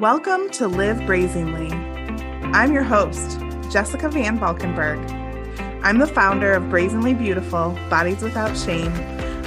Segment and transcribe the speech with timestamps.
[0.00, 1.70] Welcome to Live Brazenly.
[2.54, 3.38] I'm your host,
[3.70, 4.98] Jessica Van Valkenburg.
[5.84, 8.94] I'm the founder of Brazenly Beautiful Bodies Without Shame,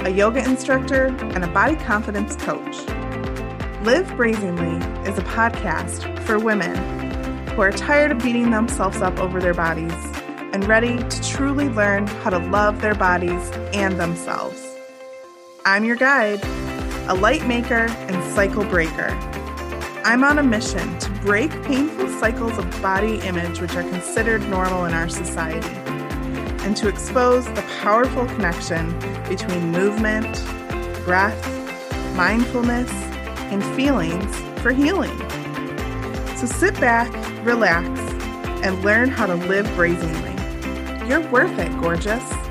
[0.06, 2.76] a yoga instructor, and a body confidence coach.
[3.82, 4.76] Live Brazenly
[5.08, 6.76] is a podcast for women
[7.48, 9.92] who are tired of beating themselves up over their bodies
[10.52, 14.64] and ready to truly learn how to love their bodies and themselves.
[15.66, 16.44] I'm your guide,
[17.08, 19.33] a light maker and cycle breaker.
[20.06, 24.84] I'm on a mission to break painful cycles of body image which are considered normal
[24.84, 25.66] in our society
[26.62, 28.92] and to expose the powerful connection
[29.30, 30.44] between movement,
[31.06, 31.42] breath,
[32.14, 32.92] mindfulness,
[33.50, 35.16] and feelings for healing.
[36.36, 37.10] So sit back,
[37.42, 37.88] relax,
[38.62, 41.08] and learn how to live brazenly.
[41.08, 42.43] You're worth it, gorgeous.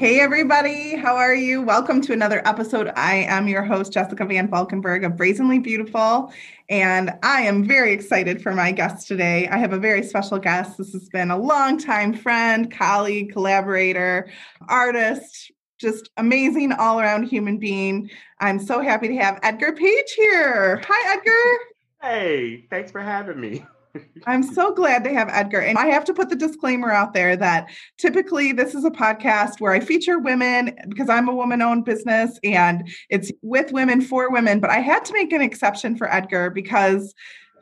[0.00, 0.96] Hey, everybody.
[0.96, 1.60] How are you?
[1.60, 2.90] Welcome to another episode.
[2.96, 6.32] I am your host, Jessica Van Valkenburg of Brazenly Beautiful.
[6.70, 9.46] And I am very excited for my guest today.
[9.48, 10.78] I have a very special guest.
[10.78, 14.30] This has been a long-time friend, colleague, collaborator,
[14.68, 18.08] artist, just amazing all around human being.
[18.38, 20.82] I'm so happy to have Edgar Page here.
[20.88, 21.58] Hi, Edgar.
[22.00, 23.66] Hey, thanks for having me.
[24.26, 25.60] I'm so glad to have Edgar.
[25.60, 29.60] And I have to put the disclaimer out there that typically this is a podcast
[29.60, 34.30] where I feature women because I'm a woman owned business and it's with women for
[34.30, 34.60] women.
[34.60, 37.14] But I had to make an exception for Edgar because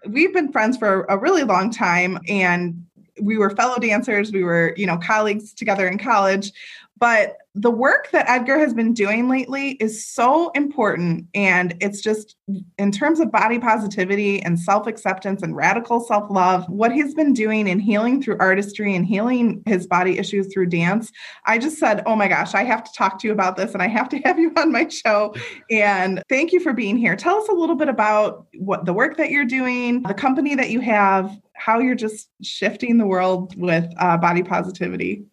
[0.06, 2.84] we've been friends for a really long time and
[3.20, 6.52] we were fellow dancers we were you know colleagues together in college
[6.98, 11.26] but the work that Edgar has been doing lately is so important.
[11.34, 12.36] And it's just
[12.78, 17.32] in terms of body positivity and self acceptance and radical self love, what he's been
[17.32, 21.10] doing in healing through artistry and healing his body issues through dance.
[21.46, 23.82] I just said, Oh my gosh, I have to talk to you about this and
[23.82, 25.34] I have to have you on my show.
[25.68, 27.16] And thank you for being here.
[27.16, 30.70] Tell us a little bit about what the work that you're doing, the company that
[30.70, 35.24] you have, how you're just shifting the world with uh, body positivity.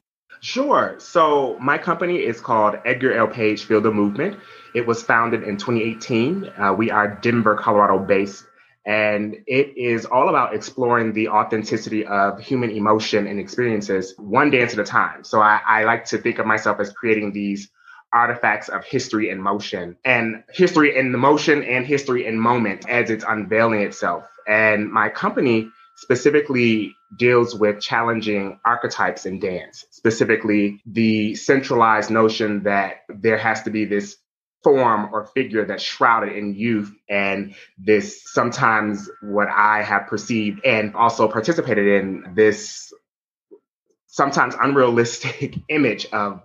[0.41, 0.95] Sure.
[0.99, 3.27] So my company is called Edgar L.
[3.27, 4.37] Page Feel the Movement.
[4.73, 6.51] It was founded in 2018.
[6.57, 8.45] Uh, we are Denver, Colorado based,
[8.85, 14.73] and it is all about exploring the authenticity of human emotion and experiences one dance
[14.73, 15.23] at a time.
[15.23, 17.69] So I, I like to think of myself as creating these
[18.13, 23.09] artifacts of history and motion and history in the motion and history in moment as
[23.09, 24.23] it's unveiling itself.
[24.47, 33.03] And my company specifically deals with challenging archetypes in dance, specifically the centralized notion that
[33.09, 34.17] there has to be this
[34.63, 40.95] form or figure that's shrouded in youth and this sometimes what I have perceived and
[40.95, 42.91] also participated in this
[44.07, 46.41] sometimes unrealistic image of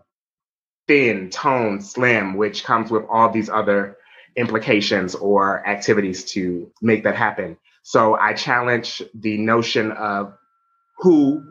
[0.86, 3.96] thin, tone, slim, which comes with all these other
[4.36, 7.56] implications or activities to make that happen.
[7.82, 10.34] So I challenge the notion of
[10.98, 11.44] who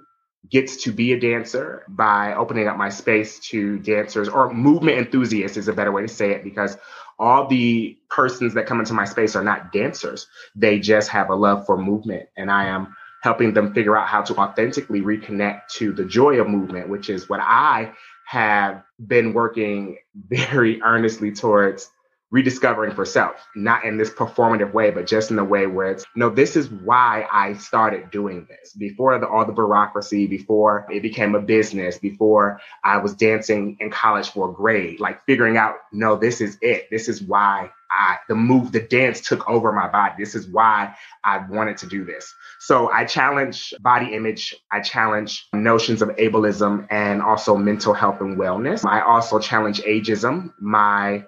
[0.50, 5.58] gets to be a dancer by opening up my space to dancers or movement enthusiasts
[5.58, 6.78] is a better way to say it because
[7.20, 10.28] all the persons that come into my space are not dancers.
[10.56, 12.30] They just have a love for movement.
[12.38, 16.48] And I am helping them figure out how to authentically reconnect to the joy of
[16.48, 17.92] movement, which is what I
[18.26, 19.98] have been working
[20.30, 21.90] very earnestly towards
[22.32, 26.06] rediscovering for self, not in this performative way, but just in the way where it's,
[26.16, 28.74] no, this is why I started doing this.
[28.74, 33.90] Before the, all the bureaucracy, before it became a business, before I was dancing in
[33.90, 36.88] college for a grade, like figuring out, no, this is it.
[36.92, 40.14] This is why I, the move, the dance took over my body.
[40.20, 42.36] This is why I wanted to do this.
[42.60, 44.56] So I challenge body image.
[44.72, 48.86] I challenge notions of ableism and also mental health and wellness.
[48.86, 50.54] I also challenge ageism.
[50.60, 51.26] My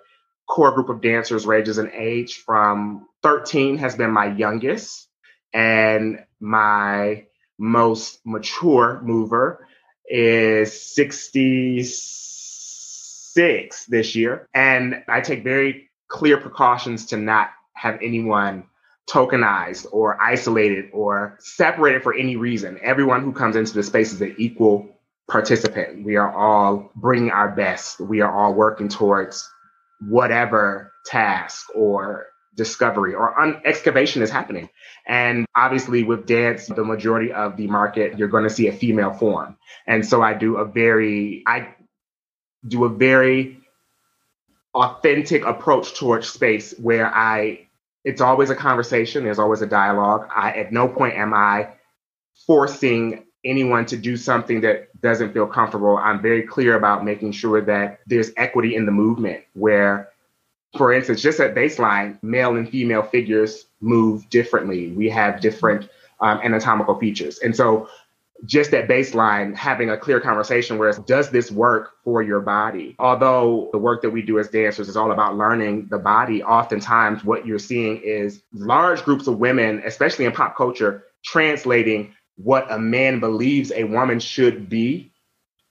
[0.51, 5.07] core group of dancers ranges in age from 13 has been my youngest,
[5.53, 7.23] and my
[7.57, 9.65] most mature mover
[10.09, 14.45] is 66 this year.
[14.53, 18.65] And I take very clear precautions to not have anyone
[19.09, 22.77] tokenized or isolated or separated for any reason.
[22.81, 24.89] Everyone who comes into the space is an equal
[25.29, 26.03] participant.
[26.03, 28.01] We are all bringing our best.
[28.01, 29.49] We are all working towards
[30.01, 34.69] whatever task or discovery or un- excavation is happening.
[35.07, 39.13] And obviously, with dance, the majority of the market, you're going to see a female
[39.13, 39.57] form.
[39.87, 41.73] And so I do a very, I
[42.67, 43.59] do a very
[44.73, 47.67] authentic approach towards space where I,
[48.03, 49.23] it's always a conversation.
[49.23, 50.27] There's always a dialogue.
[50.35, 51.73] I, at no point am I
[52.47, 55.97] forcing anyone to do something that doesn't feel comfortable.
[55.97, 60.11] I'm very clear about making sure that there's equity in the movement where
[60.77, 64.91] for instance, just at baseline, male and female figures move differently.
[64.91, 65.89] We have different
[66.21, 67.39] um, anatomical features.
[67.39, 67.89] And so
[68.45, 72.95] just at baseline, having a clear conversation where does this work for your body?
[72.97, 77.23] Although the work that we do as dancers is all about learning the body, oftentimes
[77.23, 82.79] what you're seeing is large groups of women, especially in pop culture, translating what a
[82.79, 85.11] man believes a woman should be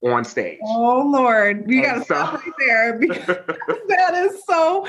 [0.02, 0.58] on stage.
[0.62, 3.26] Oh Lord, you got to so, stop right there because
[3.88, 4.86] that is so.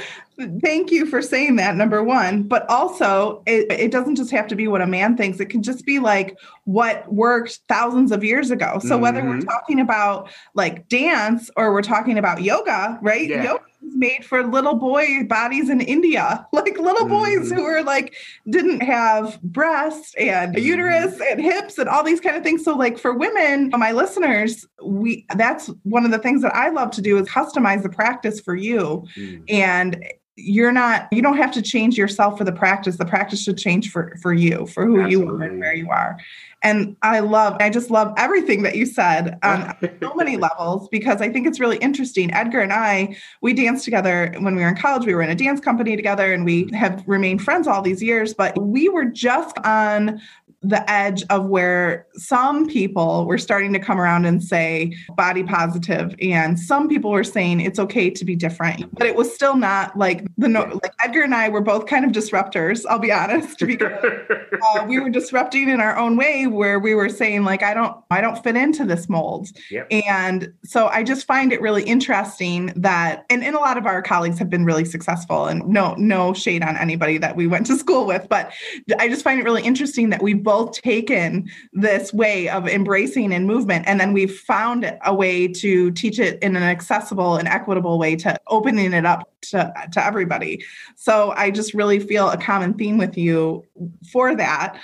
[0.63, 1.75] Thank you for saying that.
[1.75, 5.39] Number one, but also it, it doesn't just have to be what a man thinks.
[5.39, 8.79] It can just be like what worked thousands of years ago.
[8.79, 9.01] So mm-hmm.
[9.01, 9.49] whether we're mm-hmm.
[9.49, 13.27] talking about like dance or we're talking about yoga, right?
[13.27, 13.43] Yeah.
[13.43, 17.55] Yoga is made for little boy bodies in India, like little boys mm-hmm.
[17.55, 18.15] who were like
[18.49, 20.65] didn't have breasts and mm-hmm.
[20.65, 22.63] uterus and hips and all these kind of things.
[22.63, 26.91] So like for women, my listeners, we that's one of the things that I love
[26.91, 29.05] to do is customize the practice for you.
[29.17, 29.43] Mm.
[29.49, 30.05] And
[30.37, 32.97] you're not you don't have to change yourself for the practice.
[32.97, 35.11] The practice should change for for you for who Absolutely.
[35.11, 36.17] you are and where you are.
[36.63, 41.21] And i love i just love everything that you said on so many levels because
[41.21, 42.33] i think it's really interesting.
[42.33, 45.05] Edgar and i we danced together when we were in college.
[45.05, 46.75] We were in a dance company together and we mm-hmm.
[46.75, 50.21] have remained friends all these years but we were just on
[50.61, 56.15] the edge of where some people were starting to come around and say body positive
[56.21, 58.93] and some people were saying it's okay to be different.
[58.93, 62.05] But it was still not like the no like edgar and i were both kind
[62.05, 66.93] of disruptors i'll be honest uh, we were disrupting in our own way where we
[66.95, 69.49] were saying like i don't i don't fit into this mold.
[69.69, 69.87] Yep.
[69.91, 74.01] and so i just find it really interesting that and, and a lot of our
[74.01, 77.77] colleagues have been really successful and no no shade on anybody that we went to
[77.77, 78.51] school with but
[78.99, 83.31] i just find it really interesting that we both both taken this way of embracing
[83.31, 87.47] and movement, and then we've found a way to teach it in an accessible and
[87.47, 90.61] equitable way to opening it up to, to everybody.
[90.97, 93.63] So I just really feel a common theme with you
[94.11, 94.77] for that.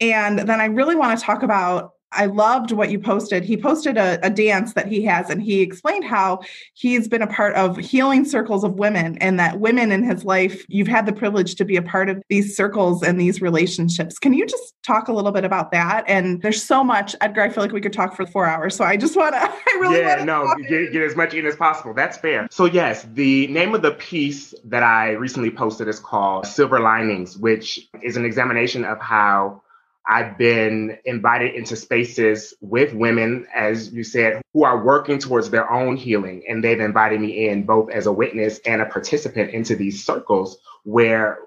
[0.00, 3.44] And then I really want to talk about I loved what you posted.
[3.44, 6.40] He posted a, a, dance that he has, and he explained how
[6.74, 10.64] he's been a part of healing circles of women, and that women in his life,
[10.68, 14.18] you've had the privilege to be a part of these circles and these relationships.
[14.18, 16.04] Can you just talk a little bit about that?
[16.06, 17.42] And there's so much, Edgar.
[17.42, 19.40] I feel like we could talk for four hours, so I just want to.
[19.42, 21.92] I really yeah, no, get, get as much in as possible.
[21.92, 22.48] That's fair.
[22.50, 27.36] So yes, the name of the piece that I recently posted is called "Silver Linings,"
[27.36, 29.62] which is an examination of how
[30.06, 35.70] I've been invited into spaces with women, as you said, who are working towards their
[35.70, 36.44] own healing.
[36.48, 40.58] And they've invited me in both as a witness and a participant into these circles
[40.84, 41.38] where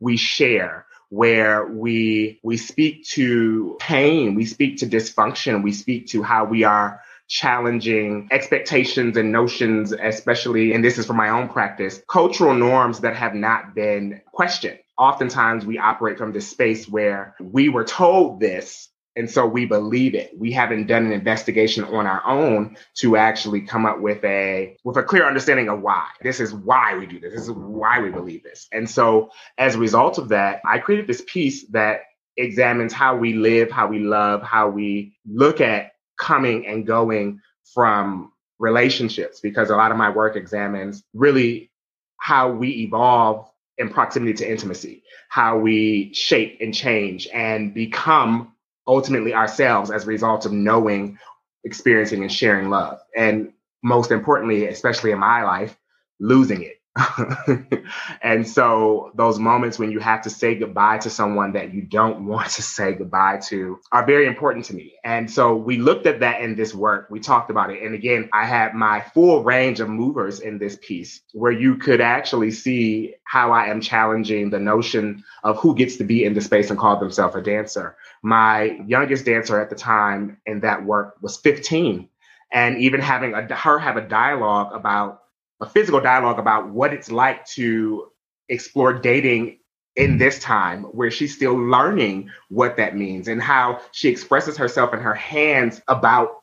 [0.00, 6.22] we share, where we we speak to pain, we speak to dysfunction, we speak to
[6.22, 12.02] how we are challenging expectations and notions, especially, and this is from my own practice,
[12.06, 17.68] cultural norms that have not been questioned oftentimes we operate from this space where we
[17.68, 20.32] were told this and so we believe it.
[20.36, 24.96] We haven't done an investigation on our own to actually come up with a with
[24.96, 26.08] a clear understanding of why.
[26.20, 27.32] This is why we do this.
[27.32, 28.66] This is why we believe this.
[28.72, 32.00] And so as a result of that i created this piece that
[32.36, 37.40] examines how we live how we love how we look at coming and going
[37.72, 41.70] from relationships because a lot of my work examines really
[42.18, 48.52] how we evolve in proximity to intimacy, how we shape and change and become
[48.86, 51.18] ultimately ourselves as a result of knowing,
[51.64, 53.00] experiencing, and sharing love.
[53.16, 53.52] And
[53.82, 55.76] most importantly, especially in my life,
[56.20, 56.76] losing it.
[58.22, 62.24] and so those moments when you have to say goodbye to someone that you don't
[62.26, 64.94] want to say goodbye to are very important to me.
[65.02, 67.08] And so we looked at that in this work.
[67.10, 67.82] We talked about it.
[67.82, 72.00] And again, I had my full range of movers in this piece where you could
[72.00, 76.40] actually see how I am challenging the notion of who gets to be in the
[76.40, 77.96] space and call themselves a dancer.
[78.22, 82.08] My youngest dancer at the time in that work was 15
[82.52, 85.23] and even having a, her have a dialogue about
[85.64, 88.06] a physical dialogue about what it's like to
[88.48, 89.58] explore dating
[89.96, 94.92] in this time where she's still learning what that means and how she expresses herself
[94.92, 96.42] in her hands about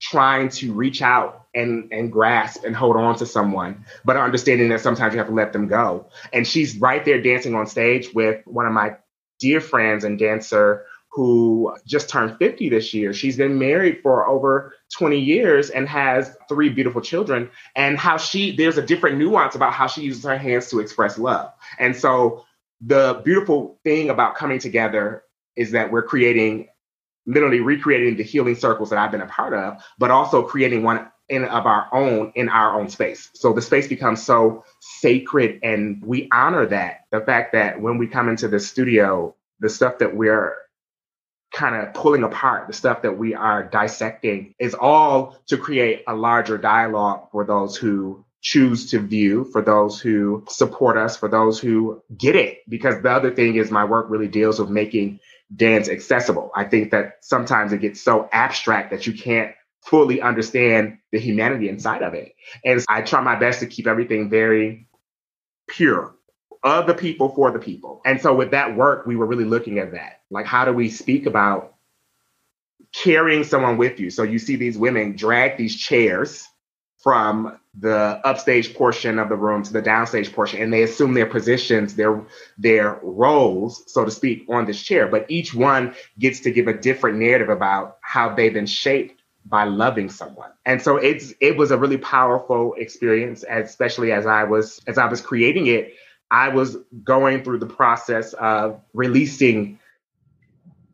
[0.00, 4.80] trying to reach out and and grasp and hold on to someone but understanding that
[4.80, 6.06] sometimes you have to let them go.
[6.32, 8.96] And she's right there dancing on stage with one of my
[9.40, 13.12] dear friends and dancer who just turned 50 this year.
[13.12, 17.50] She's been married for over 20 years and has three beautiful children.
[17.74, 21.18] And how she, there's a different nuance about how she uses her hands to express
[21.18, 21.52] love.
[21.78, 22.44] And so
[22.80, 25.24] the beautiful thing about coming together
[25.56, 26.68] is that we're creating
[27.26, 31.10] literally recreating the healing circles that I've been a part of, but also creating one
[31.28, 33.30] in of our own in our own space.
[33.34, 37.02] So the space becomes so sacred and we honor that.
[37.12, 40.54] The fact that when we come into the studio, the stuff that we're
[41.52, 46.14] kind of pulling apart, the stuff that we are dissecting is all to create a
[46.14, 51.58] larger dialogue for those who choose to view, for those who support us, for those
[51.58, 52.58] who get it.
[52.68, 55.20] Because the other thing is my work really deals with making
[55.54, 56.50] dance accessible.
[56.54, 59.52] I think that sometimes it gets so abstract that you can't
[59.82, 62.34] fully understand the humanity inside of it.
[62.64, 64.86] And I try my best to keep everything very
[65.66, 66.14] pure
[66.62, 68.02] of the people for the people.
[68.04, 70.20] And so with that work, we were really looking at that.
[70.30, 71.74] Like, how do we speak about
[72.92, 74.10] carrying someone with you?
[74.10, 76.46] So you see these women drag these chairs
[77.02, 81.26] from the upstage portion of the room to the downstage portion and they assume their
[81.26, 82.22] positions their
[82.58, 86.72] their roles so to speak on this chair but each one gets to give a
[86.72, 91.70] different narrative about how they've been shaped by loving someone and so it's it was
[91.70, 95.94] a really powerful experience especially as i was as i was creating it
[96.30, 99.78] i was going through the process of releasing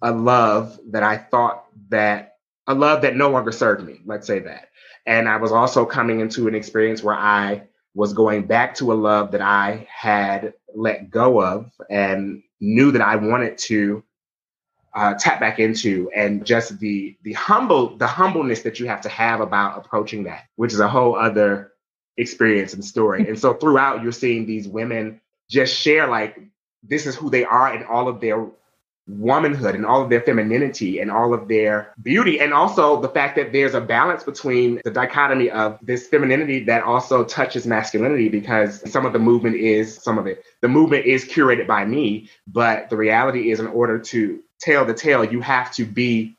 [0.02, 2.35] a love that i thought that
[2.66, 4.69] a love that no longer served me let's say that
[5.07, 7.62] and I was also coming into an experience where I
[7.95, 13.02] was going back to a love that I had let go of and knew that
[13.02, 14.02] I wanted to
[14.95, 19.09] uh, tap back into, and just the the humble the humbleness that you have to
[19.09, 21.73] have about approaching that, which is a whole other
[22.16, 23.28] experience and story.
[23.28, 26.38] and so throughout, you're seeing these women just share like
[26.83, 28.47] this is who they are and all of their
[29.09, 32.41] womanhood and all of their femininity and all of their beauty.
[32.41, 36.83] And also the fact that there's a balance between the dichotomy of this femininity that
[36.83, 41.25] also touches masculinity because some of the movement is some of it the movement is
[41.25, 42.29] curated by me.
[42.47, 46.37] But the reality is in order to tell the tale you have to be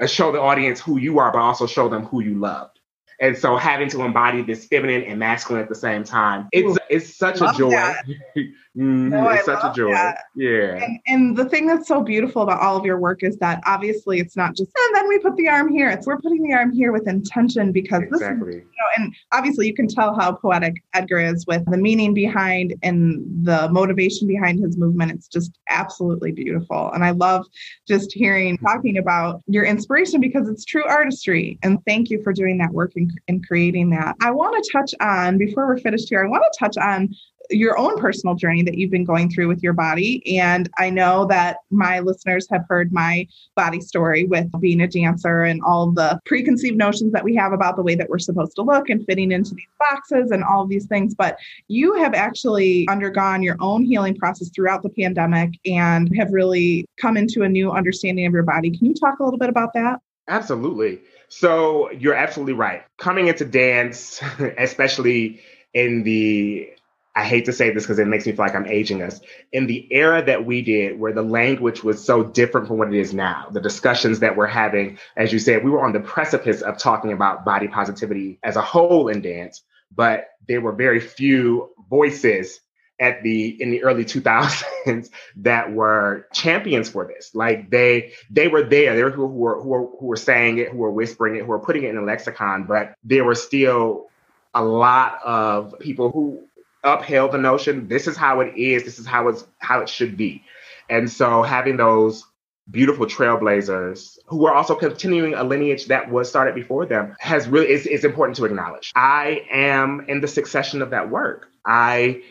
[0.00, 2.73] uh, show the audience who you are but also show them who you loved
[3.20, 7.16] and so having to embody this feminine and masculine at the same time it's it's
[7.16, 7.94] such a joy
[8.76, 9.10] Mm-hmm.
[9.10, 9.92] No, it's I such a joy.
[9.92, 10.24] That.
[10.34, 10.84] Yeah.
[10.84, 14.18] And, and, the thing that's so beautiful about all of your work is that obviously
[14.18, 15.88] it's not just, and then we put the arm here.
[15.90, 18.46] It's we're putting the arm here with intention because exactly.
[18.46, 21.76] this is, you know, and obviously you can tell how poetic Edgar is with the
[21.76, 25.12] meaning behind and the motivation behind his movement.
[25.12, 26.90] It's just absolutely beautiful.
[26.92, 27.46] And I love
[27.86, 31.60] just hearing, talking about your inspiration because it's true artistry.
[31.62, 32.92] And thank you for doing that work
[33.28, 34.16] and creating that.
[34.20, 37.14] I want to touch on, before we're finished here, I want to touch on
[37.50, 40.38] your own personal journey that you've been going through with your body.
[40.38, 45.42] And I know that my listeners have heard my body story with being a dancer
[45.42, 48.62] and all the preconceived notions that we have about the way that we're supposed to
[48.62, 51.14] look and fitting into these boxes and all these things.
[51.14, 51.36] But
[51.68, 57.18] you have actually undergone your own healing process throughout the pandemic and have really come
[57.18, 58.70] into a new understanding of your body.
[58.70, 60.00] Can you talk a little bit about that?
[60.28, 61.00] Absolutely.
[61.38, 62.84] So you're absolutely right.
[62.96, 64.22] Coming into dance,
[64.58, 65.40] especially
[65.72, 66.70] in the
[67.16, 69.20] I hate to say this because it makes me feel like I'm aging us.
[69.52, 72.98] In the era that we did, where the language was so different from what it
[72.98, 76.60] is now, the discussions that we're having, as you said, we were on the precipice
[76.60, 79.62] of talking about body positivity as a whole in dance,
[79.94, 82.60] but there were very few voices
[83.04, 88.62] at the in the early 2000s that were champions for this like they they were
[88.62, 91.40] there there were who were who were, who were saying it who were whispering it
[91.40, 94.08] who were putting it in a lexicon but there were still
[94.54, 96.42] a lot of people who
[96.84, 100.16] upheld the notion this is how it is, this is how it's how it should
[100.16, 100.44] be.
[100.88, 102.24] And so having those
[102.70, 107.70] beautiful trailblazers who are also continuing a lineage that was started before them has really
[107.70, 108.92] is, is important to acknowledge.
[108.94, 111.48] I am in the succession of that work.
[111.66, 112.22] I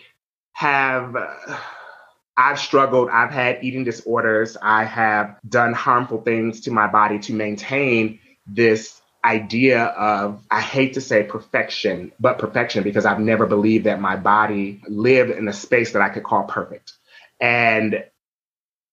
[0.54, 1.16] have
[2.36, 3.10] I've struggled.
[3.10, 4.58] I've had eating disorders.
[4.62, 10.94] I have done harmful things to my body to maintain this idea of, I hate
[10.94, 15.54] to say perfection, but perfection because I've never believed that my body lived in a
[15.54, 16.94] space that I could call perfect.
[17.40, 18.04] And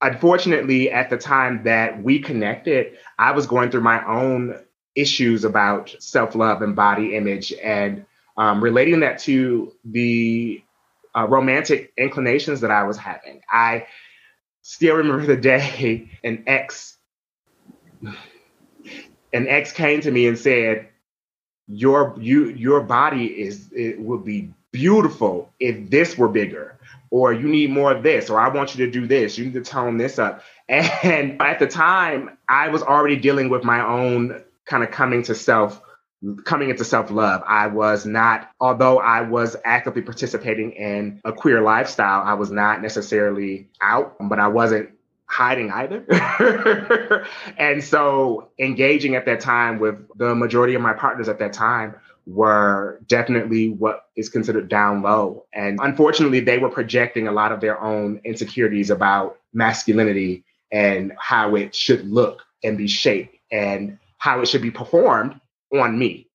[0.00, 4.58] unfortunately, at the time that we connected, I was going through my own
[4.94, 8.04] issues about self love and body image and
[8.36, 10.62] um, relating that to the
[11.16, 13.40] uh, romantic inclinations that I was having.
[13.50, 13.86] I
[14.62, 16.96] still remember the day an ex
[19.32, 20.88] an ex came to me and said,
[21.68, 26.76] "Your you your body is it would be beautiful if this were bigger."
[27.12, 29.36] Or you need more of this, or I want you to do this.
[29.36, 30.44] You need to tone this up.
[30.68, 35.34] And at the time, I was already dealing with my own kind of coming to
[35.34, 35.82] self
[36.44, 37.42] coming into self love.
[37.46, 42.82] I was not, although I was actively participating in a queer lifestyle, I was not
[42.82, 44.90] necessarily out, but I wasn't
[45.26, 47.24] hiding either.
[47.56, 51.94] and so engaging at that time with the majority of my partners at that time
[52.26, 55.46] were definitely what is considered down low.
[55.52, 61.54] And unfortunately, they were projecting a lot of their own insecurities about masculinity and how
[61.54, 65.39] it should look and be shaped and how it should be performed
[65.72, 66.28] on me.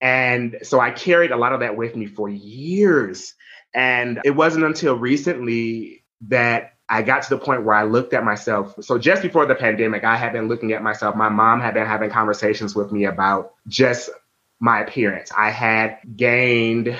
[0.00, 3.34] And so I carried a lot of that with me for years.
[3.74, 8.24] And it wasn't until recently that I got to the point where I looked at
[8.24, 8.74] myself.
[8.80, 11.14] So just before the pandemic, I had been looking at myself.
[11.14, 14.10] My mom had been having conversations with me about just
[14.58, 15.30] my appearance.
[15.36, 16.96] I had gained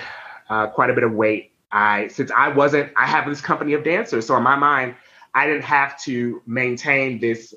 [0.49, 1.53] uh, quite a bit of weight.
[1.73, 4.27] I since I wasn't, I have this company of dancers.
[4.27, 4.95] So in my mind,
[5.35, 7.55] I didn't have to maintain this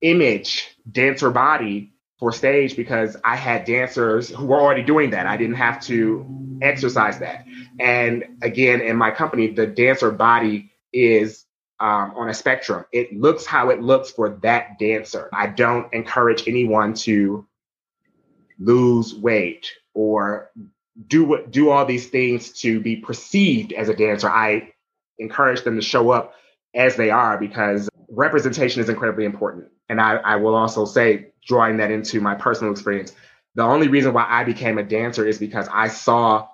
[0.00, 5.26] image dancer body for stage because I had dancers who were already doing that.
[5.26, 7.46] I didn't have to exercise that.
[7.80, 11.46] And again, in my company, the dancer body is
[11.80, 12.84] um, on a spectrum.
[12.92, 15.30] It looks how it looks for that dancer.
[15.32, 17.46] I don't encourage anyone to
[18.58, 20.50] lose weight or
[21.06, 24.28] do what do all these things to be perceived as a dancer.
[24.28, 24.74] I
[25.18, 26.34] encourage them to show up
[26.74, 29.68] as they are because representation is incredibly important.
[29.88, 33.14] And I, I will also say, drawing that into my personal experience,
[33.54, 36.46] the only reason why I became a dancer is because I saw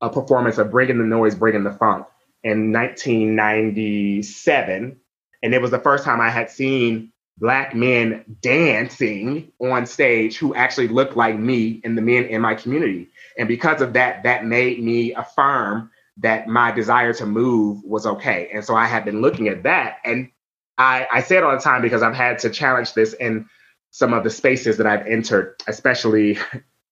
[0.00, 2.06] a performance of Bringing the Noise, Bringing the Funk
[2.42, 5.00] in 1997.
[5.42, 10.54] And it was the first time I had seen black men dancing on stage who
[10.54, 13.08] actually looked like me and the men in my community.
[13.36, 18.48] And because of that, that made me affirm that my desire to move was okay.
[18.52, 19.98] And so I had been looking at that.
[20.04, 20.30] And
[20.78, 23.48] I, I say it all the time because I've had to challenge this in
[23.94, 26.36] some of the spaces that I've entered, especially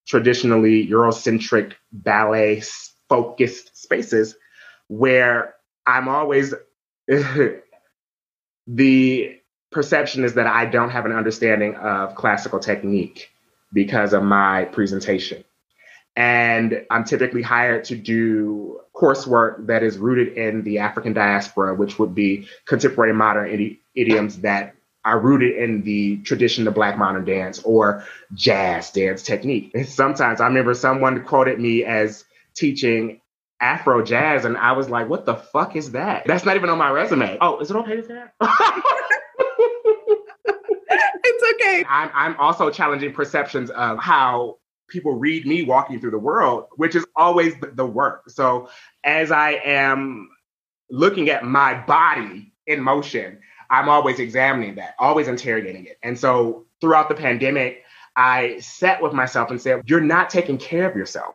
[0.06, 2.62] traditionally Eurocentric ballet
[3.08, 4.36] focused spaces
[4.86, 6.54] where I'm always
[8.68, 9.40] the
[9.72, 13.30] perception is that I don't have an understanding of classical technique
[13.72, 15.42] because of my presentation.
[16.14, 21.98] And I'm typically hired to do coursework that is rooted in the African diaspora, which
[21.98, 27.24] would be contemporary modern idi- idioms that are rooted in the tradition of Black modern
[27.24, 29.72] dance or jazz dance technique.
[29.74, 33.20] And sometimes I remember someone quoted me as teaching
[33.60, 36.24] Afro jazz, and I was like, what the fuck is that?
[36.26, 37.38] That's not even on my resume.
[37.40, 38.34] Oh, is it okay to say that?
[41.24, 41.84] it's okay.
[41.88, 46.94] I'm, I'm also challenging perceptions of how people read me walking through the world, which
[46.94, 48.28] is always the work.
[48.30, 48.68] So
[49.04, 50.28] as I am
[50.90, 53.38] looking at my body in motion,
[53.72, 55.98] I'm always examining that, always interrogating it.
[56.02, 60.88] And so throughout the pandemic, I sat with myself and said, You're not taking care
[60.88, 61.34] of yourself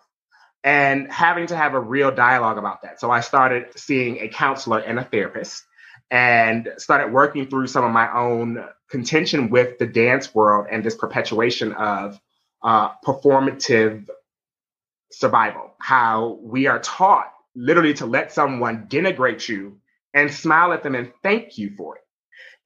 [0.64, 3.00] and having to have a real dialogue about that.
[3.00, 5.64] So I started seeing a counselor and a therapist
[6.12, 10.96] and started working through some of my own contention with the dance world and this
[10.96, 12.20] perpetuation of
[12.62, 14.08] uh, performative
[15.12, 15.74] survival.
[15.80, 19.80] How we are taught literally to let someone denigrate you
[20.14, 22.04] and smile at them and thank you for it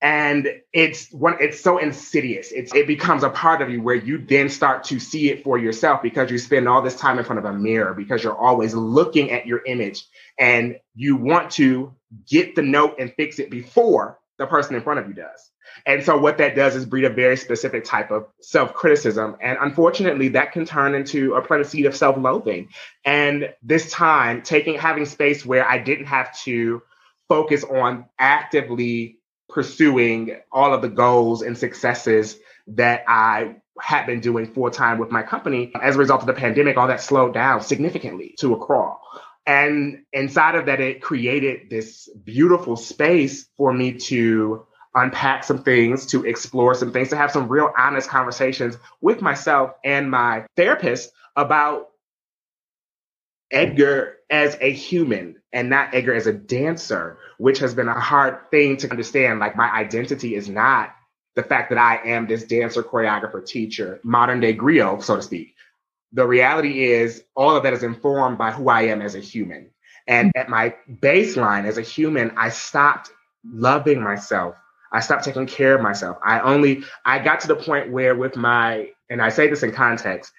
[0.01, 2.51] and it's one it's so insidious.
[2.51, 5.57] It's it becomes a part of you where you then start to see it for
[5.59, 8.73] yourself because you spend all this time in front of a mirror because you're always
[8.73, 10.05] looking at your image
[10.39, 11.93] and you want to
[12.27, 15.51] get the note and fix it before the person in front of you does.
[15.85, 19.37] And so what that does is breed a very specific type of self-criticism.
[19.39, 22.69] And unfortunately that can turn into a plant seed of self-loathing.
[23.05, 26.81] And this time taking having space where i didn't have to
[27.29, 29.20] focus on actively
[29.53, 32.37] pursuing all of the goals and successes
[32.67, 35.71] that I had been doing full time with my company.
[35.81, 39.01] As a result of the pandemic, all that slowed down significantly to a crawl.
[39.45, 46.05] And inside of that, it created this beautiful space for me to unpack some things,
[46.07, 51.11] to explore some things, to have some real honest conversations with myself and my therapist
[51.35, 51.90] about
[53.51, 58.49] Edgar as a human and not Edgar as a dancer, which has been a hard
[58.49, 59.39] thing to understand.
[59.39, 60.91] Like my identity is not
[61.35, 65.55] the fact that I am this dancer, choreographer, teacher, modern day griot, so to speak.
[66.13, 69.69] The reality is all of that is informed by who I am as a human.
[70.07, 73.11] And at my baseline as a human, I stopped
[73.45, 74.55] loving myself.
[74.91, 76.17] I stopped taking care of myself.
[76.23, 79.71] I only, I got to the point where with my, and I say this in
[79.71, 80.33] context,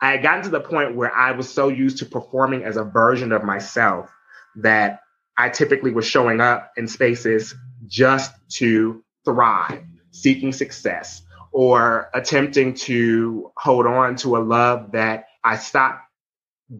[0.00, 2.84] I had gotten to the point where I was so used to performing as a
[2.84, 4.10] version of myself
[4.56, 5.00] that
[5.36, 7.54] I typically was showing up in spaces
[7.86, 15.56] just to thrive, seeking success, or attempting to hold on to a love that I
[15.56, 16.00] stopped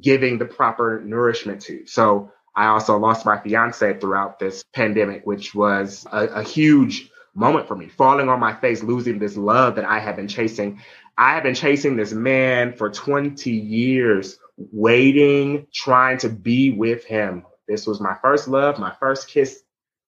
[0.01, 1.87] giving the proper nourishment to.
[1.87, 7.69] So I also lost my fiance throughout this pandemic, which was a, a huge moment
[7.69, 10.81] for me, falling on my face, losing this love that I have been chasing.
[11.17, 17.45] I have been chasing this man for 20 years, waiting, trying to be with him.
[17.69, 19.63] This was my first love, my first kiss.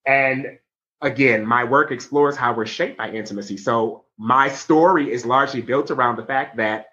[0.07, 0.59] And
[1.01, 3.57] again, my work explores how we're shaped by intimacy.
[3.57, 6.87] So my story is largely built around the fact that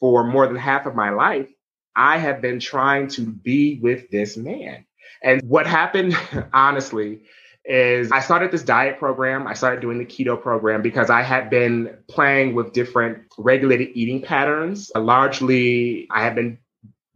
[0.00, 1.48] for more than half of my life,
[1.94, 4.84] I have been trying to be with this man.
[5.22, 6.16] And what happened,
[6.52, 7.22] honestly,
[7.64, 9.46] is I started this diet program.
[9.46, 14.22] I started doing the keto program because I had been playing with different regulated eating
[14.22, 14.90] patterns.
[14.94, 16.58] Uh, largely, I had been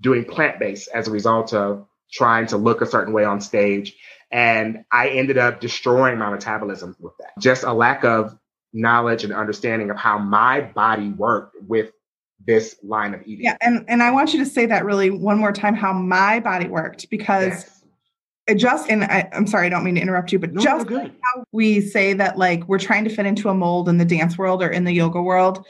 [0.01, 3.97] doing plant based as a result of trying to look a certain way on stage.
[4.31, 7.33] And I ended up destroying my metabolism with that.
[7.39, 8.37] Just a lack of
[8.73, 11.93] knowledge and understanding of how my body worked with
[12.47, 13.45] this line of eating.
[13.45, 16.41] Yeah, and and I want you to say that really one more time how my
[16.41, 17.82] body worked because yes.
[18.57, 21.13] Just and I, am sorry, I don't mean to interrupt you, but no, just like
[21.23, 24.37] how we say that like we're trying to fit into a mold in the dance
[24.37, 25.65] world or in the yoga world.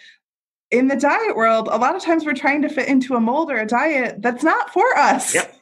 [0.71, 3.51] In the diet world, a lot of times we're trying to fit into a mold
[3.51, 5.35] or a diet that's not for us.
[5.35, 5.55] Yep.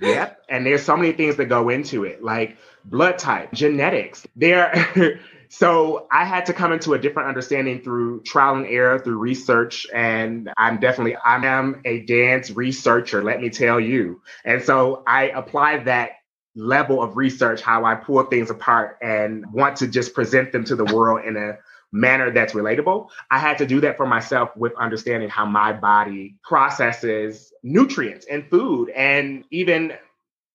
[0.00, 0.42] yep.
[0.48, 4.26] And there's so many things that go into it, like blood type, genetics.
[4.34, 5.20] There
[5.54, 9.86] So I had to come into a different understanding through trial and error, through research.
[9.92, 14.22] And I'm definitely, I am a dance researcher, let me tell you.
[14.46, 16.12] And so I applied that
[16.54, 20.76] level of research, how I pull things apart and want to just present them to
[20.76, 21.58] the world in a
[21.92, 23.08] manner that's relatable.
[23.30, 28.48] I had to do that for myself with understanding how my body processes nutrients and
[28.48, 29.92] food and even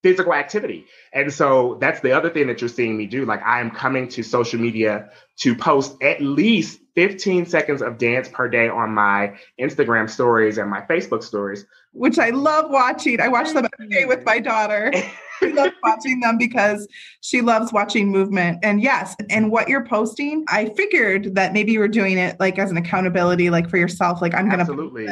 [0.03, 0.85] physical activity.
[1.13, 3.25] And so that's the other thing that you're seeing me do.
[3.25, 8.27] Like I am coming to social media to post at least 15 seconds of dance
[8.27, 11.63] per day on my Instagram stories and my Facebook stories.
[11.91, 13.21] Which I love watching.
[13.21, 14.91] I watch them every day with my daughter.
[15.43, 16.87] I love watching them because
[17.21, 18.57] she loves watching movement.
[18.63, 22.57] And yes, and what you're posting, I figured that maybe you were doing it like
[22.57, 24.19] as an accountability, like for yourself.
[24.19, 25.07] Like I'm gonna absolutely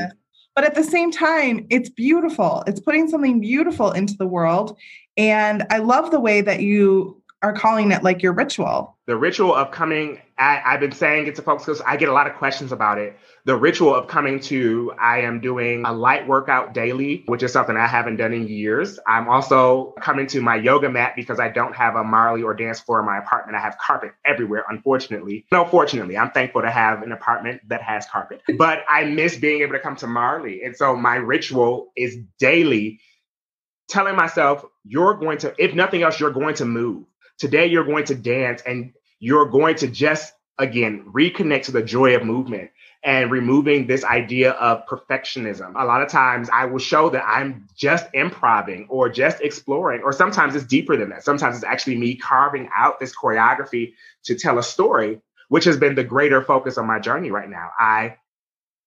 [0.56, 2.64] but at the same time, it's beautiful.
[2.66, 4.78] It's putting something beautiful into the world.
[5.18, 8.98] And I love the way that you are calling it like your ritual.
[9.06, 12.14] The ritual of coming, I, have been saying it to folks because I get a
[12.14, 13.18] lot of questions about it.
[13.46, 17.78] The ritual of coming to, I am doing a light workout daily, which is something
[17.78, 19.00] I haven't done in years.
[19.08, 22.82] I'm also coming to my yoga mat because I don't have a Marley or dance
[22.82, 23.58] floor in my apartment.
[23.58, 25.46] I have carpet everywhere, unfortunately.
[25.52, 29.62] No, fortunately, I'm thankful to have an apartment that has carpet, but I miss being
[29.62, 30.64] able to come to Marley.
[30.64, 33.00] And so my ritual is daily
[33.88, 37.06] telling myself, you're going to, if nothing else, you're going to move
[37.38, 38.94] Today, you're going to dance and
[39.26, 42.70] you're going to just, again, reconnect to the joy of movement
[43.04, 45.74] and removing this idea of perfectionism.
[45.76, 50.14] A lot of times I will show that I'm just improving or just exploring, or
[50.14, 51.24] sometimes it's deeper than that.
[51.24, 53.94] Sometimes it's actually me carving out this choreography
[54.26, 57.72] to tell a story, which has been the greater focus of my journey right now.
[57.80, 58.18] I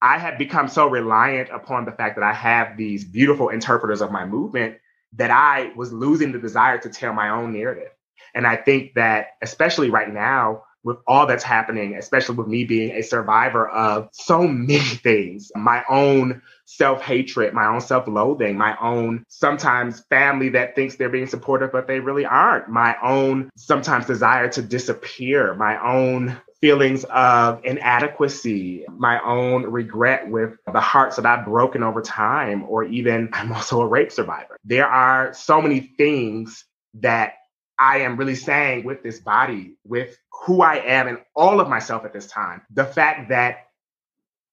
[0.01, 4.13] I have become so reliant upon the fact that I have these beautiful interpreters of
[4.13, 4.77] my movement
[5.15, 7.91] that I was losing the desire to tell my own narrative.
[8.39, 12.93] And I think that, especially right now, with all that's happening, especially with me being
[12.93, 18.77] a survivor of so many things, my own self hatred, my own self loathing, my
[18.81, 24.07] own sometimes family that thinks they're being supportive, but they really aren't, my own sometimes
[24.07, 31.27] desire to disappear, my own feelings of inadequacy, my own regret with the hearts that
[31.27, 34.57] I've broken over time, or even I'm also a rape survivor.
[34.65, 37.35] There are so many things that
[37.79, 42.05] I am really saying with this body, with who I am and all of myself
[42.05, 43.69] at this time, the fact that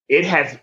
[0.09, 0.57] it has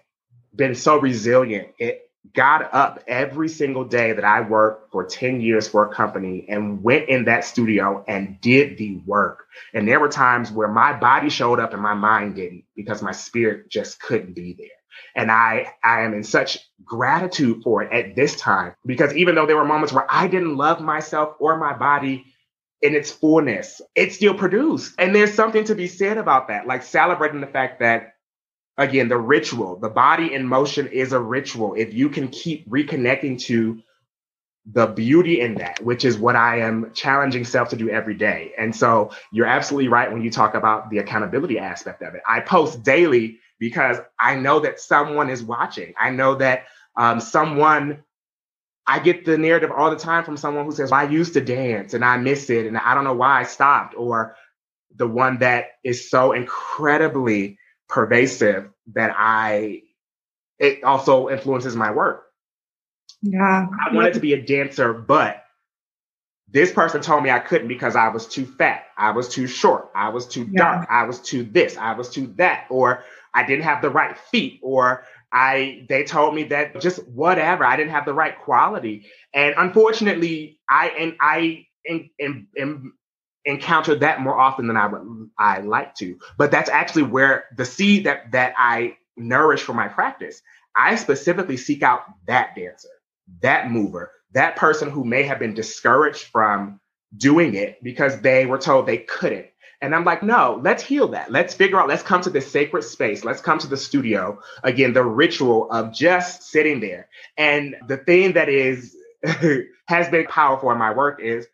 [0.55, 1.69] been so resilient.
[1.79, 6.47] It got up every single day that I worked for 10 years for a company
[6.49, 9.47] and went in that studio and did the work.
[9.75, 13.13] And there were times where my body showed up and my mind didn't because my
[13.13, 14.69] spirit just couldn't be there.
[15.17, 19.47] And I, I am in such gratitude for it at this time because even though
[19.47, 22.27] there were moments where I didn't love myself or my body
[22.83, 24.95] in its fullness, it still produced.
[24.99, 28.15] And there's something to be said about that, like celebrating the fact that,
[28.77, 31.75] again, the ritual, the body in motion is a ritual.
[31.75, 33.81] If you can keep reconnecting to
[34.67, 38.53] the beauty in that, which is what I am challenging self to do every day.
[38.59, 42.23] And so you're absolutely right when you talk about the accountability aspect of it.
[42.29, 45.95] I post daily because I know that someone is watching.
[45.99, 46.65] I know that
[46.97, 48.05] um, someone
[48.93, 51.95] I get the narrative all the time from someone who says, I used to dance
[51.95, 53.95] and I miss it and I don't know why I stopped.
[53.97, 54.37] Or
[54.95, 59.81] the one that is so incredibly pervasive that I,
[60.59, 62.25] it also influences my work.
[63.23, 63.67] Yeah.
[63.83, 65.43] I wanted to be a dancer, but
[66.47, 69.89] this person told me I couldn't because I was too fat, I was too short,
[69.95, 70.87] I was too dark.
[70.91, 74.61] I was too this, I was too that, or I didn't have the right feet,
[74.63, 79.07] or I they told me that just whatever, I didn't have the right quality.
[79.33, 82.93] And unfortunately, I and I in, in, in
[83.45, 86.19] encounter that more often than I would I like to.
[86.37, 90.43] But that's actually where the seed that that I nourish for my practice.
[90.77, 92.89] I specifically seek out that dancer,
[93.41, 96.81] that mover, that person who may have been discouraged from
[97.17, 99.47] doing it because they were told they couldn't.
[99.83, 101.33] And I'm like, no, let's heal that.
[101.33, 103.25] Let's figure out, let's come to this sacred space.
[103.25, 104.41] Let's come to the studio.
[104.63, 107.09] Again, the ritual of just sitting there.
[107.37, 108.97] And the thing that is
[109.89, 111.47] has been powerful in my work is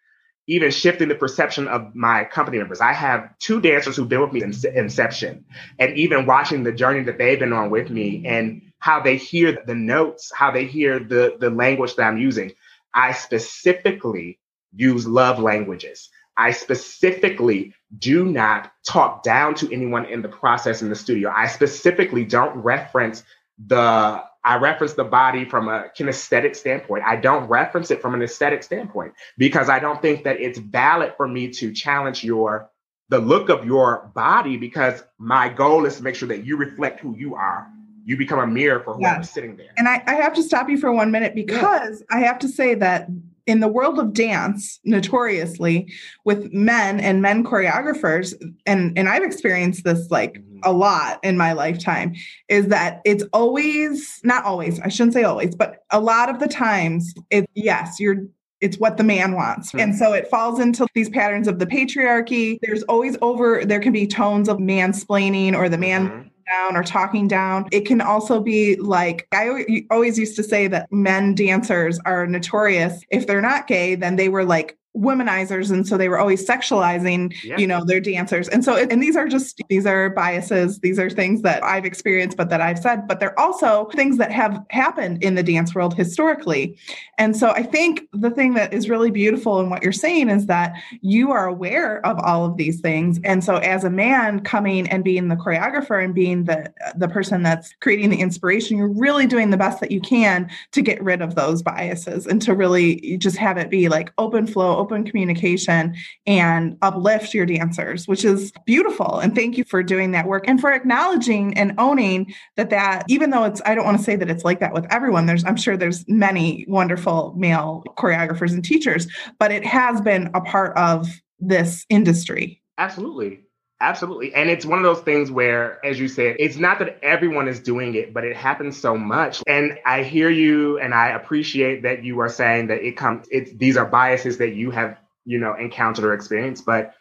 [0.47, 2.81] even shifting the perception of my company members.
[2.83, 5.45] I have two dancers who've been with me since inception,
[5.79, 9.59] and even watching the journey that they've been on with me and how they hear
[9.67, 12.53] the notes, how they hear the, the language that I'm using.
[12.95, 14.39] I specifically
[14.75, 16.09] use love languages.
[16.37, 21.31] I specifically do not talk down to anyone in the process in the studio.
[21.35, 23.25] I specifically don't reference
[23.67, 27.05] the I reference the body from a kinesthetic standpoint.
[27.07, 31.15] I don't reference it from an aesthetic standpoint because I don't think that it's valid
[31.17, 32.71] for me to challenge your
[33.11, 37.01] the look of your body because my goal is to make sure that you reflect
[37.01, 37.67] who you are.
[38.05, 39.71] You become a mirror for whoever's sitting there.
[39.77, 42.17] And I, I have to stop you for one minute because yeah.
[42.17, 43.09] I have to say that
[43.49, 45.91] in the world of dance, notoriously
[46.25, 48.35] with men and men choreographers,
[48.67, 50.59] and and I've experienced this like mm-hmm.
[50.63, 52.15] a lot in my lifetime,
[52.49, 56.49] is that it's always not always, I shouldn't say always, but a lot of the
[56.49, 58.27] times, it yes, you're
[58.61, 59.69] it's what the man wants.
[59.69, 59.81] Mm-hmm.
[59.81, 62.59] And so it falls into these patterns of the patriarchy.
[62.61, 66.83] There's always over, there can be tones of mansplaining or the man mm-hmm down or
[66.83, 67.69] talking down.
[67.73, 73.03] It can also be like, I always used to say that men dancers are notorious.
[73.11, 77.35] If they're not gay, then they were like womanizers and so they were always sexualizing
[77.45, 77.57] yeah.
[77.57, 78.49] you know their dancers.
[78.49, 82.37] And so and these are just these are biases these are things that i've experienced
[82.37, 85.95] but that i've said but they're also things that have happened in the dance world
[85.95, 86.77] historically.
[87.19, 90.47] And so i think the thing that is really beautiful in what you're saying is
[90.47, 93.21] that you are aware of all of these things.
[93.25, 97.43] And so as a man coming and being the choreographer and being the the person
[97.43, 101.23] that's creating the inspiration you're really doing the best that you can to get rid
[101.23, 105.95] of those biases and to really just have it be like open flow open communication
[106.27, 109.19] and uplift your dancers, which is beautiful.
[109.19, 113.29] And thank you for doing that work and for acknowledging and owning that that even
[113.29, 115.27] though it's I don't want to say that it's like that with everyone.
[115.27, 119.07] There's I'm sure there's many wonderful male choreographers and teachers,
[119.39, 121.07] but it has been a part of
[121.39, 122.63] this industry.
[122.79, 123.41] Absolutely.
[123.81, 124.35] Absolutely.
[124.35, 127.61] And it's one of those things where, as you said, it's not that everyone is
[127.61, 129.41] doing it, but it happens so much.
[129.47, 133.53] And I hear you and I appreciate that you are saying that it comes, it's,
[133.53, 136.95] these are biases that you have, you know, encountered or experienced, but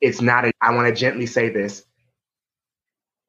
[0.00, 1.84] it's not, a, I want to gently say this.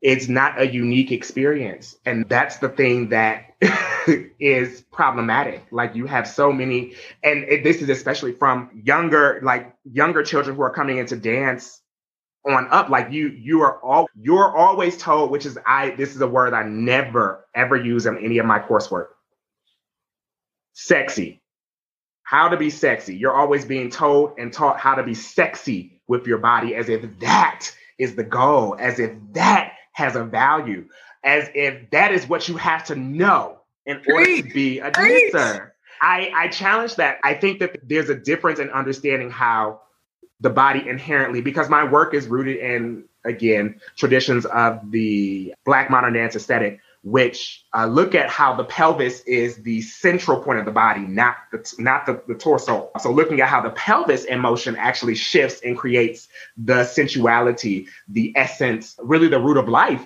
[0.01, 1.95] It's not a unique experience.
[2.05, 3.45] And that's the thing that
[4.39, 5.65] is problematic.
[5.71, 10.55] Like you have so many, and it, this is especially from younger, like younger children
[10.55, 11.80] who are coming into dance
[12.47, 16.21] on up like you you are all you're always told which is i this is
[16.21, 19.07] a word i never ever use in any of my coursework.
[20.73, 21.41] Sexy.
[22.23, 23.15] How to be sexy.
[23.15, 27.19] You're always being told and taught how to be sexy with your body as if
[27.19, 30.87] that is the goal as if that has a value
[31.23, 35.75] as if that is what you have to know in order to be a dancer.
[36.01, 37.19] I i challenge that.
[37.23, 39.81] I think that there's a difference in understanding how
[40.41, 46.13] the body inherently because my work is rooted in again traditions of the black modern
[46.13, 50.71] dance aesthetic which uh, look at how the pelvis is the central point of the
[50.71, 52.91] body not the not the, the torso.
[52.99, 56.27] So looking at how the pelvis in motion actually shifts and creates
[56.57, 60.05] the sensuality the essence really the root of life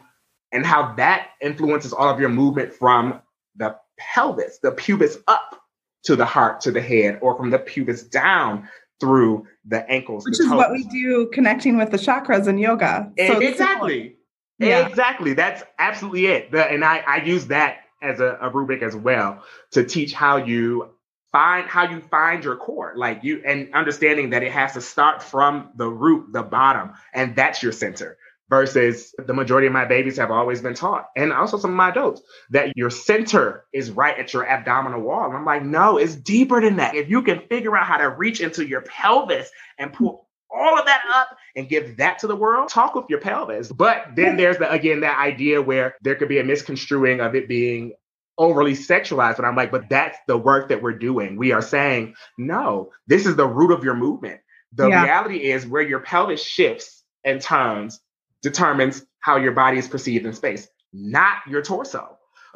[0.52, 3.22] and how that influences all of your movement from
[3.58, 5.62] the pelvis the pubis up
[6.04, 10.26] to the heart to the head or from the pubis down through the ankles.
[10.26, 13.12] Which the is what we do connecting with the chakras in yoga.
[13.18, 14.18] So exactly.
[14.60, 14.88] Yeah.
[14.88, 15.34] Exactly.
[15.34, 16.52] That's absolutely it.
[16.52, 20.38] The, and I, I use that as a, a rubric as well to teach how
[20.38, 20.92] you
[21.32, 25.22] find how you find your core like you and understanding that it has to start
[25.22, 28.18] from the root the bottom and that's your center
[28.50, 31.90] versus the majority of my babies have always been taught, and also some of my
[31.90, 35.26] adults, that your center is right at your abdominal wall.
[35.26, 36.96] And I'm like, no, it's deeper than that.
[36.96, 40.86] If you can figure out how to reach into your pelvis and pull all of
[40.86, 43.72] that up and give that to the world, talk with your pelvis.
[43.72, 47.48] But then there's the again that idea where there could be a misconstruing of it
[47.48, 47.94] being
[48.38, 49.38] overly sexualized.
[49.38, 51.38] And I'm like, but that's the work that we're doing.
[51.38, 54.42] We are saying, no, this is the root of your movement.
[54.74, 55.04] The yeah.
[55.04, 58.00] reality is where your pelvis shifts and turns
[58.46, 62.16] determines how your body is perceived in space, not your torso.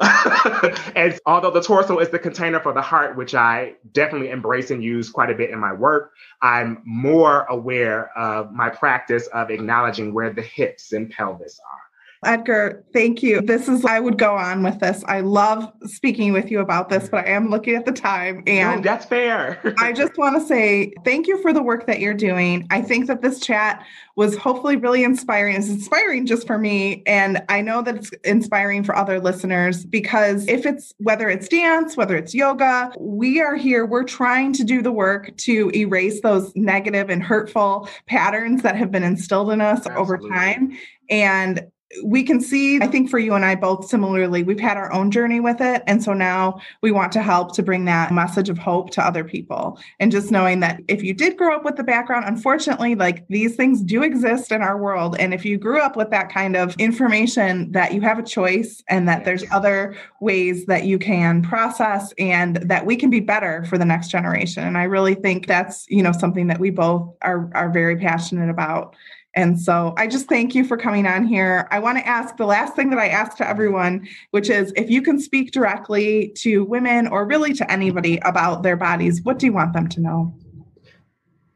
[0.94, 4.82] and although the torso is the container for the heart, which I definitely embrace and
[4.82, 10.14] use quite a bit in my work, I'm more aware of my practice of acknowledging
[10.14, 11.89] where the hips and pelvis are.
[12.22, 13.40] Edgar, thank you.
[13.40, 15.02] This is, I would go on with this.
[15.08, 18.82] I love speaking with you about this, but I am looking at the time and
[18.82, 19.58] no, that's fair.
[19.78, 22.66] I just want to say thank you for the work that you're doing.
[22.70, 25.56] I think that this chat was hopefully really inspiring.
[25.56, 27.02] It's inspiring just for me.
[27.06, 31.96] And I know that it's inspiring for other listeners because if it's whether it's dance,
[31.96, 36.54] whether it's yoga, we are here, we're trying to do the work to erase those
[36.54, 40.02] negative and hurtful patterns that have been instilled in us Absolutely.
[40.02, 40.76] over time.
[41.08, 41.70] And
[42.04, 45.10] we can see, I think for you and I both similarly, we've had our own
[45.10, 45.82] journey with it.
[45.86, 49.24] And so now we want to help to bring that message of hope to other
[49.24, 49.78] people.
[49.98, 53.56] And just knowing that if you did grow up with the background, unfortunately, like these
[53.56, 55.16] things do exist in our world.
[55.18, 58.84] And if you grew up with that kind of information, that you have a choice
[58.88, 63.64] and that there's other ways that you can process and that we can be better
[63.64, 64.64] for the next generation.
[64.64, 68.48] And I really think that's, you know, something that we both are, are very passionate
[68.48, 68.94] about.
[69.36, 71.68] And so I just thank you for coming on here.
[71.70, 74.90] I want to ask the last thing that I ask to everyone, which is if
[74.90, 79.46] you can speak directly to women or really to anybody about their bodies, what do
[79.46, 80.34] you want them to know?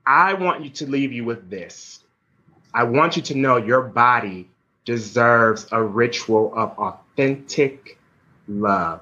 [0.07, 2.05] I want you to leave you with this.
[2.75, 4.49] I want you to know your body
[4.85, 7.99] deserves a ritual of authentic
[8.47, 9.01] love.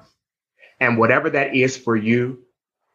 [0.79, 2.39] And whatever that is for you,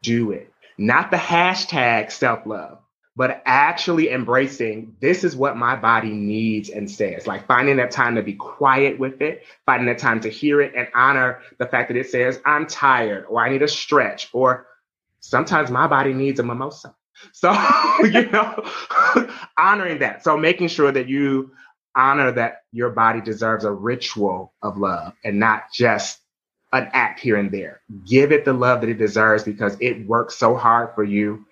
[0.03, 0.53] do it.
[0.77, 2.79] Not the hashtag self love
[3.19, 7.27] but actually embracing this is what my body needs and says.
[7.27, 10.73] Like finding that time to be quiet with it, finding that time to hear it
[10.77, 14.69] and honor the fact that it says, I'm tired or I need a stretch or
[15.19, 16.95] sometimes my body needs a mimosa.
[17.33, 17.51] So,
[18.05, 18.65] you know,
[19.59, 20.23] honoring that.
[20.23, 21.51] So making sure that you
[21.97, 26.21] honor that your body deserves a ritual of love and not just
[26.73, 27.81] an act here and there.
[28.07, 31.45] Give it the love that it deserves because it works so hard for you.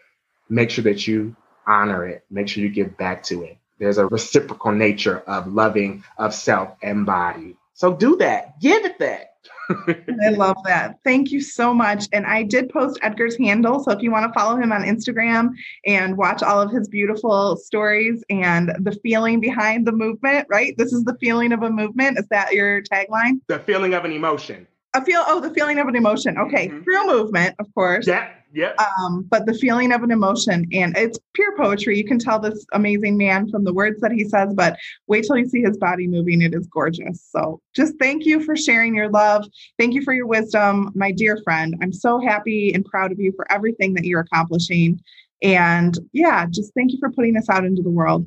[0.48, 1.34] Make sure that you
[1.66, 2.24] honor it.
[2.30, 3.58] Make sure you give back to it.
[3.78, 7.56] There's a reciprocal nature of loving of self and body.
[7.74, 8.58] So do that.
[8.60, 9.32] Give it that.
[9.88, 10.98] I love that.
[11.04, 12.06] Thank you so much.
[12.12, 13.82] And I did post Edgar's handle.
[13.82, 15.50] So if you want to follow him on Instagram
[15.84, 20.76] and watch all of his beautiful stories and the feeling behind the movement, right?
[20.78, 22.18] This is the feeling of a movement.
[22.18, 23.40] Is that your tagline?
[23.48, 24.66] The feeling of an emotion.
[24.96, 26.38] A feel oh, the feeling of an emotion.
[26.38, 26.68] Okay.
[26.68, 26.82] Mm-hmm.
[26.82, 28.06] Through movement, of course.
[28.06, 28.30] Yeah.
[28.54, 28.72] Yeah.
[28.78, 31.98] Um, but the feeling of an emotion, and it's pure poetry.
[31.98, 35.36] You can tell this amazing man from the words that he says, but wait till
[35.36, 36.40] you see his body moving.
[36.40, 37.22] It is gorgeous.
[37.30, 39.44] So just thank you for sharing your love.
[39.78, 41.76] Thank you for your wisdom, my dear friend.
[41.82, 44.98] I'm so happy and proud of you for everything that you're accomplishing.
[45.42, 48.26] And yeah, just thank you for putting this out into the world.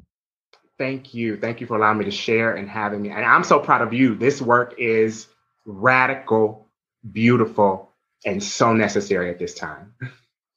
[0.77, 1.37] Thank you.
[1.37, 3.09] Thank you for allowing me to share and having me.
[3.09, 4.13] And I'm so proud of you.
[4.13, 5.27] This work is
[5.69, 6.67] radical,
[7.11, 7.93] beautiful,
[8.25, 9.93] and so necessary at this time.